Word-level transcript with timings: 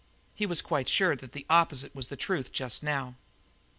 He 0.33 0.47
was 0.47 0.63
quite 0.63 0.89
sure 0.89 1.15
that 1.15 1.33
the 1.33 1.45
opposite 1.47 1.93
was 1.93 2.07
the 2.07 2.17
truth 2.17 2.51
just 2.51 2.81
now. 2.81 3.17